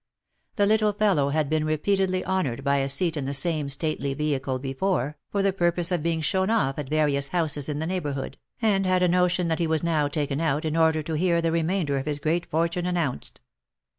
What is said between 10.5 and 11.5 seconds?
in order to hear